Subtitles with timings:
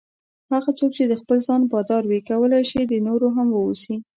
[0.53, 3.95] هغه څوک چې د خپل ځان بادار وي کولای شي د نورو هم واوسي.